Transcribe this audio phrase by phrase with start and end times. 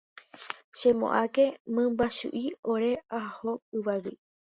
[0.77, 1.45] Chemo'ãke
[1.75, 4.15] mymbachu'i ore'aho'ívagui